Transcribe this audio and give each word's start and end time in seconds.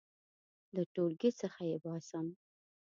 •له 0.75 0.83
ټولګي 0.93 1.31
څخه 1.41 1.61
یې 1.69 1.77
باسم. 1.83 2.25